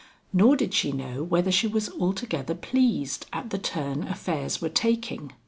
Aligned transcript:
Nor 0.33 0.55
did 0.55 0.73
she 0.73 0.91
know 0.91 1.21
whether 1.23 1.51
she 1.51 1.67
was 1.67 1.87
altogether 1.91 2.55
pleased 2.55 3.27
at 3.31 3.51
the 3.51 3.59
turn 3.59 4.01
affairs 4.07 4.59
were 4.59 4.67
taking. 4.67 5.31